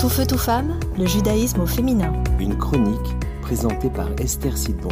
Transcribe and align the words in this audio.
Tout 0.00 0.08
feu, 0.08 0.24
tout 0.24 0.38
femme, 0.38 0.78
le 0.96 1.06
judaïsme 1.06 1.60
au 1.60 1.66
féminin. 1.66 2.12
Une 2.38 2.56
chronique 2.56 3.16
présentée 3.42 3.90
par 3.90 4.08
Esther 4.20 4.56
Sidbon. 4.56 4.90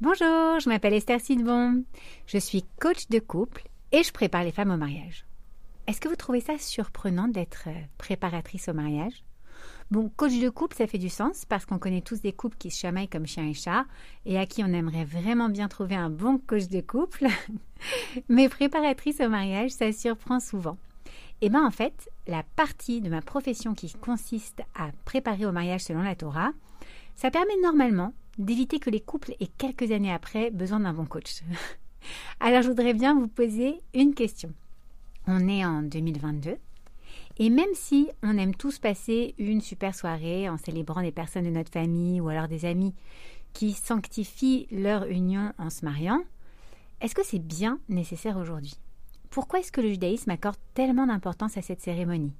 Bonjour, 0.00 0.60
je 0.60 0.68
m'appelle 0.68 0.94
Esther 0.94 1.20
Sidbon. 1.20 1.82
Je 2.28 2.38
suis 2.38 2.64
coach 2.80 3.08
de 3.08 3.18
couple 3.18 3.64
et 3.90 4.04
je 4.04 4.12
prépare 4.12 4.44
les 4.44 4.52
femmes 4.52 4.70
au 4.70 4.76
mariage. 4.76 5.26
Est-ce 5.88 6.00
que 6.00 6.08
vous 6.08 6.14
trouvez 6.14 6.40
ça 6.40 6.56
surprenant 6.56 7.26
d'être 7.26 7.64
euh, 7.66 7.80
préparatrice 7.98 8.68
au 8.68 8.74
mariage? 8.74 9.24
Bon, 9.90 10.10
coach 10.16 10.38
de 10.38 10.48
couple, 10.48 10.76
ça 10.76 10.86
fait 10.86 10.98
du 10.98 11.08
sens 11.08 11.44
parce 11.44 11.66
qu'on 11.66 11.78
connaît 11.78 12.00
tous 12.00 12.20
des 12.20 12.32
couples 12.32 12.56
qui 12.56 12.70
se 12.70 12.80
chamaillent 12.80 13.08
comme 13.08 13.26
chien 13.26 13.46
et 13.46 13.54
chat 13.54 13.84
et 14.24 14.38
à 14.38 14.46
qui 14.46 14.62
on 14.64 14.72
aimerait 14.72 15.04
vraiment 15.04 15.48
bien 15.48 15.68
trouver 15.68 15.96
un 15.96 16.10
bon 16.10 16.38
coach 16.38 16.68
de 16.68 16.80
couple. 16.80 17.26
Mais 18.28 18.48
préparatrice 18.48 19.20
au 19.20 19.28
mariage, 19.28 19.70
ça 19.70 19.92
surprend 19.92 20.40
souvent. 20.40 20.78
Et 21.42 21.46
eh 21.46 21.50
bien 21.50 21.66
en 21.66 21.72
fait, 21.72 22.08
la 22.28 22.44
partie 22.54 23.00
de 23.00 23.10
ma 23.10 23.20
profession 23.20 23.74
qui 23.74 23.92
consiste 23.94 24.62
à 24.76 24.90
préparer 25.04 25.44
au 25.44 25.50
mariage 25.50 25.80
selon 25.80 26.02
la 26.02 26.14
Torah, 26.14 26.52
ça 27.16 27.32
permet 27.32 27.60
normalement 27.60 28.14
d'éviter 28.38 28.78
que 28.78 28.90
les 28.90 29.00
couples 29.00 29.34
aient 29.40 29.50
quelques 29.58 29.90
années 29.90 30.12
après 30.12 30.50
besoin 30.50 30.80
d'un 30.80 30.92
bon 30.92 31.04
coach. 31.04 31.42
Alors 32.40 32.62
je 32.62 32.68
voudrais 32.68 32.94
bien 32.94 33.14
vous 33.14 33.28
poser 33.28 33.80
une 33.92 34.14
question. 34.14 34.52
On 35.26 35.48
est 35.48 35.64
en 35.64 35.82
2022 35.82 36.56
et 37.38 37.50
même 37.50 37.74
si 37.74 38.08
on 38.22 38.38
aime 38.38 38.54
tous 38.54 38.78
passer 38.78 39.34
une 39.38 39.60
super 39.60 39.94
soirée 39.94 40.48
en 40.48 40.58
célébrant 40.58 41.02
des 41.02 41.12
personnes 41.12 41.44
de 41.44 41.50
notre 41.50 41.72
famille 41.72 42.20
ou 42.20 42.28
alors 42.28 42.48
des 42.48 42.64
amis 42.64 42.94
qui 43.52 43.72
sanctifient 43.72 44.66
leur 44.70 45.04
union 45.04 45.52
en 45.58 45.70
se 45.70 45.84
mariant, 45.84 46.20
est-ce 47.00 47.14
que 47.14 47.24
c'est 47.24 47.38
bien 47.38 47.80
nécessaire 47.88 48.36
aujourd'hui? 48.36 48.74
Pourquoi 49.30 49.60
est-ce 49.60 49.72
que 49.72 49.80
le 49.80 49.88
judaïsme 49.88 50.30
accorde 50.30 50.58
tellement 50.74 51.06
d'importance 51.06 51.56
à 51.56 51.62
cette 51.62 51.80
cérémonie? 51.80 52.34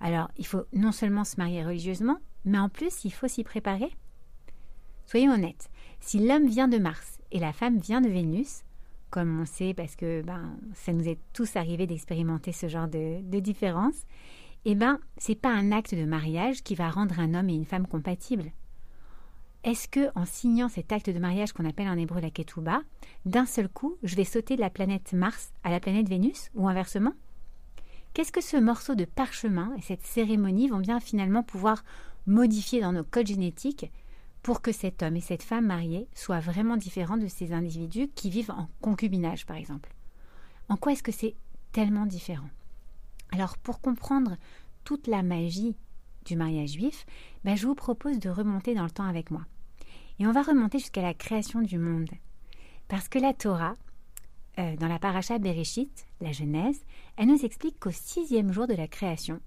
Alors, 0.00 0.30
il 0.38 0.46
faut 0.46 0.64
non 0.72 0.92
seulement 0.92 1.24
se 1.24 1.36
marier 1.36 1.64
religieusement, 1.64 2.18
mais 2.44 2.58
en 2.58 2.68
plus, 2.68 3.04
il 3.04 3.12
faut 3.12 3.28
s'y 3.28 3.44
préparer? 3.44 3.90
Soyons 5.06 5.34
honnêtes, 5.34 5.70
si 6.00 6.24
l'homme 6.24 6.46
vient 6.46 6.68
de 6.68 6.78
Mars 6.78 7.18
et 7.32 7.40
la 7.40 7.52
femme 7.52 7.78
vient 7.78 8.00
de 8.00 8.08
Vénus, 8.08 8.62
comme 9.10 9.40
on 9.40 9.44
sait 9.44 9.74
parce 9.74 9.96
que 9.96 10.22
ben, 10.22 10.56
ça 10.74 10.92
nous 10.92 11.08
est 11.08 11.18
tous 11.32 11.56
arrivé 11.56 11.86
d'expérimenter 11.86 12.52
ce 12.52 12.68
genre 12.68 12.88
de, 12.88 13.40
différence, 13.40 14.06
eh 14.64 14.74
ben, 14.74 14.98
c'est 15.16 15.40
pas 15.40 15.50
un 15.50 15.72
acte 15.72 15.94
de 15.94 16.04
mariage 16.04 16.62
qui 16.62 16.74
va 16.74 16.90
rendre 16.90 17.18
un 17.18 17.34
homme 17.34 17.48
et 17.48 17.54
une 17.54 17.64
femme 17.64 17.86
compatibles. 17.86 18.52
Est-ce 19.62 19.88
que, 19.88 20.10
en 20.14 20.24
signant 20.24 20.68
cet 20.68 20.90
acte 20.90 21.10
de 21.10 21.18
mariage 21.18 21.52
qu'on 21.52 21.68
appelle 21.68 21.88
en 21.88 21.98
hébreu 21.98 22.20
la 22.20 22.30
ketouba, 22.30 22.80
d'un 23.26 23.44
seul 23.44 23.68
coup, 23.68 23.96
je 24.02 24.16
vais 24.16 24.24
sauter 24.24 24.56
de 24.56 24.60
la 24.60 24.70
planète 24.70 25.12
Mars 25.12 25.52
à 25.64 25.70
la 25.70 25.80
planète 25.80 26.08
Vénus, 26.08 26.50
ou 26.54 26.66
inversement? 26.66 27.12
Qu'est-ce 28.14 28.32
que 28.32 28.40
ce 28.40 28.56
morceau 28.56 28.94
de 28.94 29.04
parchemin 29.04 29.72
et 29.76 29.82
cette 29.82 30.04
cérémonie 30.04 30.68
vont 30.68 30.78
bien 30.78 30.98
finalement 30.98 31.42
pouvoir 31.42 31.84
modifier 32.26 32.80
dans 32.80 32.92
nos 32.92 33.04
codes 33.04 33.26
génétiques 33.26 33.90
pour 34.42 34.62
que 34.62 34.72
cet 34.72 35.02
homme 35.02 35.16
et 35.16 35.20
cette 35.20 35.42
femme 35.42 35.66
mariés 35.66 36.08
soient 36.14 36.40
vraiment 36.40 36.76
différents 36.76 37.16
de 37.16 37.26
ces 37.26 37.52
individus 37.52 38.08
qui 38.14 38.30
vivent 38.30 38.50
en 38.50 38.68
concubinage, 38.80 39.46
par 39.46 39.56
exemple. 39.56 39.92
En 40.68 40.76
quoi 40.76 40.92
est-ce 40.92 41.02
que 41.02 41.12
c'est 41.12 41.34
tellement 41.72 42.06
différent? 42.06 42.48
Alors, 43.32 43.58
pour 43.58 43.80
comprendre 43.80 44.36
toute 44.84 45.06
la 45.06 45.22
magie 45.22 45.76
du 46.24 46.36
mariage 46.36 46.72
juif, 46.72 47.06
ben, 47.44 47.56
je 47.56 47.66
vous 47.66 47.74
propose 47.74 48.18
de 48.18 48.30
remonter 48.30 48.74
dans 48.74 48.84
le 48.84 48.90
temps 48.90 49.04
avec 49.04 49.30
moi. 49.30 49.44
Et 50.18 50.26
on 50.26 50.32
va 50.32 50.42
remonter 50.42 50.78
jusqu'à 50.78 51.02
la 51.02 51.14
création 51.14 51.60
du 51.62 51.78
monde. 51.78 52.10
Parce 52.88 53.08
que 53.08 53.18
la 53.18 53.32
Torah, 53.34 53.76
euh, 54.58 54.76
dans 54.76 54.88
la 54.88 54.98
paracha 54.98 55.38
Bereshit, 55.38 56.06
la 56.20 56.32
Genèse, 56.32 56.84
elle 57.16 57.28
nous 57.28 57.44
explique 57.44 57.78
qu'au 57.78 57.90
sixième 57.90 58.52
jour 58.52 58.66
de 58.66 58.74
la 58.74 58.88
création, 58.88 59.40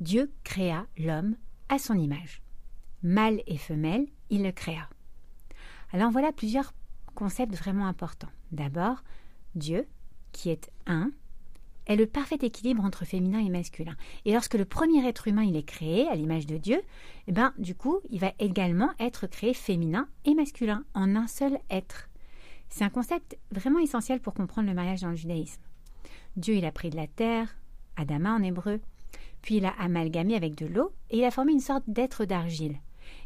Dieu 0.00 0.30
créa 0.42 0.86
l'homme 0.98 1.36
à 1.68 1.78
son 1.78 1.94
image 1.94 2.43
mâle 3.04 3.42
et 3.46 3.58
femelle, 3.58 4.06
il 4.30 4.42
le 4.42 4.50
créa. 4.50 4.88
Alors 5.92 6.10
voilà 6.10 6.32
plusieurs 6.32 6.74
concepts 7.14 7.54
vraiment 7.54 7.86
importants. 7.86 8.32
D'abord, 8.50 9.04
Dieu, 9.54 9.86
qui 10.32 10.50
est 10.50 10.72
un, 10.86 11.12
est 11.86 11.96
le 11.96 12.06
parfait 12.06 12.38
équilibre 12.40 12.82
entre 12.82 13.04
féminin 13.04 13.38
et 13.38 13.50
masculin. 13.50 13.94
Et 14.24 14.32
lorsque 14.32 14.54
le 14.54 14.64
premier 14.64 15.06
être 15.06 15.28
humain 15.28 15.44
il 15.44 15.54
est 15.54 15.64
créé 15.64 16.08
à 16.08 16.14
l'image 16.14 16.46
de 16.46 16.56
Dieu, 16.56 16.80
eh 17.28 17.32
ben, 17.32 17.52
du 17.58 17.74
coup, 17.74 18.00
il 18.10 18.18
va 18.20 18.32
également 18.38 18.90
être 18.98 19.26
créé 19.26 19.54
féminin 19.54 20.08
et 20.24 20.34
masculin 20.34 20.84
en 20.94 21.14
un 21.14 21.26
seul 21.26 21.58
être. 21.70 22.08
C'est 22.70 22.84
un 22.84 22.90
concept 22.90 23.38
vraiment 23.52 23.78
essentiel 23.78 24.20
pour 24.20 24.34
comprendre 24.34 24.68
le 24.68 24.74
mariage 24.74 25.02
dans 25.02 25.10
le 25.10 25.16
judaïsme. 25.16 25.62
Dieu, 26.36 26.54
il 26.54 26.64
a 26.64 26.72
pris 26.72 26.90
de 26.90 26.96
la 26.96 27.06
terre, 27.06 27.54
Adama 27.96 28.34
en 28.34 28.42
hébreu, 28.42 28.80
puis 29.42 29.56
il 29.56 29.66
a 29.66 29.74
amalgamé 29.78 30.34
avec 30.34 30.56
de 30.56 30.66
l'eau 30.66 30.90
et 31.10 31.18
il 31.18 31.24
a 31.24 31.30
formé 31.30 31.52
une 31.52 31.60
sorte 31.60 31.84
d'être 31.86 32.24
d'argile. 32.24 32.78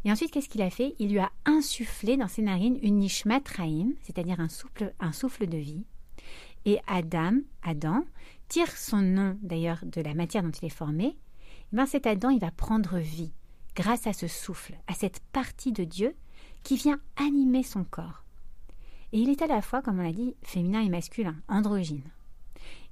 Et 0.05 0.13
ensuite, 0.13 0.31
qu'est-ce 0.31 0.49
qu'il 0.49 0.63
a 0.63 0.71
fait? 0.71 0.95
Il 0.99 1.11
lui 1.11 1.19
a 1.19 1.31
insufflé 1.45 2.17
dans 2.17 2.29
ses 2.29 2.43
narines 2.43 2.79
une 2.83 2.99
nishmat 2.99 3.43
raïm, 3.57 3.95
c'est-à-dire 4.03 4.41
un 4.41 4.49
souffle, 4.49 4.95
un 5.01 5.13
souffle 5.13 5.47
de 5.47 5.59
vie. 5.59 5.85
Et 6.65 6.79
Adam, 6.87 7.39
Adam, 7.63 8.05
tire 8.49 8.77
son 8.77 9.01
nom 9.01 9.39
d'ailleurs 9.43 9.81
de 9.85 10.01
la 10.01 10.15
matière 10.15 10.43
dont 10.43 10.51
il 10.51 10.67
est 10.67 10.71
formé. 10.71 11.17
Et 11.73 11.77
bien 11.77 11.87
cet 11.87 12.07
Adam, 12.07 12.31
il 12.31 12.41
va 12.41 12.51
prendre 12.51 12.99
vie 12.99 13.33
grâce 13.75 14.07
à 14.07 14.13
ce 14.13 14.27
souffle, 14.27 14.75
à 14.87 14.95
cette 14.95 15.21
partie 15.33 15.73
de 15.73 15.85
Dieu 15.85 16.15
qui 16.63 16.77
vient 16.77 17.01
animer 17.17 17.63
son 17.63 17.85
corps. 17.85 18.25
Et 19.13 19.21
il 19.21 19.31
est 19.31 19.43
à 19.43 19.47
la 19.47 19.63
fois, 19.63 19.83
comme 19.83 20.01
on 20.01 20.03
l'a 20.03 20.13
dit, 20.13 20.35
féminin 20.43 20.81
et 20.81 20.89
masculin, 20.89 21.37
androgyne. 21.49 22.11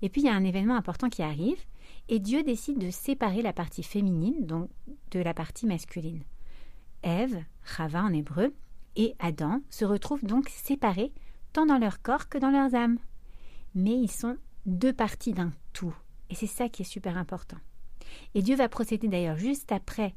Et 0.02 0.08
puis 0.08 0.22
il 0.22 0.26
y 0.26 0.30
a 0.30 0.34
un 0.34 0.44
événement 0.44 0.76
important 0.76 1.08
qui 1.08 1.22
arrive, 1.22 1.58
et 2.08 2.20
Dieu 2.20 2.42
décide 2.42 2.78
de 2.78 2.90
séparer 2.90 3.42
la 3.42 3.52
partie 3.52 3.82
féminine 3.82 4.46
donc 4.46 4.70
de 5.10 5.20
la 5.20 5.34
partie 5.34 5.66
masculine. 5.66 6.22
Ève, 7.06 7.44
Chava 7.64 8.02
en 8.02 8.12
hébreu, 8.12 8.52
et 8.96 9.14
Adam 9.20 9.60
se 9.70 9.84
retrouvent 9.84 10.24
donc 10.24 10.48
séparés 10.48 11.12
tant 11.52 11.64
dans 11.64 11.78
leur 11.78 12.02
corps 12.02 12.28
que 12.28 12.36
dans 12.36 12.50
leurs 12.50 12.74
âmes. 12.74 12.98
Mais 13.76 13.92
ils 13.92 14.10
sont 14.10 14.36
deux 14.66 14.92
parties 14.92 15.32
d'un 15.32 15.52
tout. 15.72 15.94
Et 16.30 16.34
c'est 16.34 16.48
ça 16.48 16.68
qui 16.68 16.82
est 16.82 16.86
super 16.86 17.16
important. 17.16 17.58
Et 18.34 18.42
Dieu 18.42 18.56
va 18.56 18.68
procéder 18.68 19.06
d'ailleurs 19.06 19.38
juste 19.38 19.70
après 19.70 20.16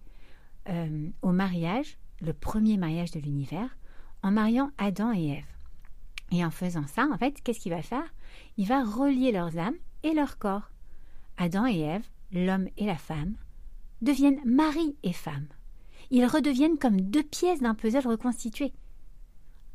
euh, 0.68 1.10
au 1.22 1.32
mariage, 1.32 2.00
le 2.22 2.34
premier 2.34 2.78
mariage 2.78 3.12
de 3.12 3.20
l'univers, 3.20 3.78
en 4.24 4.32
mariant 4.32 4.72
Adam 4.80 5.14
et 5.14 5.28
Ève. 5.28 5.56
Et 6.32 6.44
en 6.44 6.52
faisant 6.52 6.88
ça, 6.88 7.08
en 7.12 7.18
fait, 7.18 7.42
qu'est-ce 7.44 7.60
qu'il 7.60 7.72
va 7.72 7.84
faire? 7.84 8.14
Il 8.58 8.68
va 8.68 8.84
relier 8.84 9.32
leurs 9.32 9.58
âmes 9.60 9.78
et 10.02 10.14
leur 10.14 10.40
corps. 10.40 10.72
Adam 11.38 11.68
et 11.68 11.80
Ève, 11.82 12.08
l'homme 12.32 12.68
et 12.78 12.86
la 12.86 12.98
femme, 12.98 13.36
deviennent 14.02 14.42
mari 14.44 14.98
et 15.04 15.14
femme 15.14 15.48
ils 16.12 16.26
redeviennent 16.26 16.78
comme 16.78 17.02
deux 17.02 17.24
pièces 17.24 17.62
d'un 17.62 17.76
puzzle 17.76 18.08
reconstitué. 18.08 18.74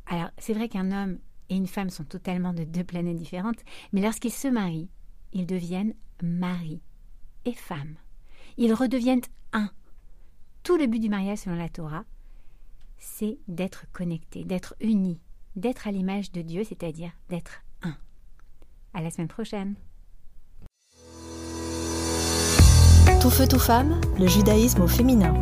Alors, 0.07 0.31
c'est 0.39 0.55
vrai 0.55 0.69
qu'un 0.69 0.93
homme 0.93 1.19
et 1.49 1.57
une 1.57 1.67
femme 1.67 1.91
sont 1.91 2.05
totalement 2.05 2.53
de 2.53 2.65
deux 2.65 2.85
planètes 2.85 3.17
différentes, 3.17 3.63
mais 3.93 4.01
lorsqu'ils 4.01 4.33
se 4.33 4.49
marient, 4.49 4.89
ils 5.33 5.47
deviennent 5.47 5.95
mari 6.23 6.81
et 7.45 7.53
femme. 7.53 7.97
Ils 8.57 8.75
redeviennent 8.75 9.21
un. 9.53 9.71
Tout 10.63 10.77
le 10.77 10.87
but 10.87 11.01
du 11.01 11.09
mariage 11.09 11.39
selon 11.39 11.57
la 11.57 11.69
Torah, 11.69 12.05
c'est 12.99 13.39
d'être 13.49 13.87
connectés, 13.93 14.45
d'être 14.45 14.75
unis, 14.81 15.21
d'être 15.57 15.87
à 15.87 15.91
l'image 15.91 16.33
de 16.33 16.43
Dieu, 16.43 16.65
c'est-à-dire 16.65 17.11
d'être 17.29 17.63
un. 17.83 17.97
À 18.95 19.03
la 19.03 19.11
semaine 19.11 19.29
prochaine. 19.29 19.75
Tout 23.21 23.31
feu, 23.31 23.47
tout 23.49 23.59
femme, 23.59 24.01
le 24.19 24.27
judaïsme 24.27 24.83
au 24.83 24.89
féminin. 24.89 25.35